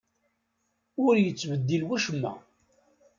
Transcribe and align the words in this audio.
Ur 1.05 1.13
yettbeddil 1.19 1.83
wacemma. 1.87 2.33